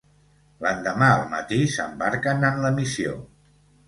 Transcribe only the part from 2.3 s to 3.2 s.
en la missió.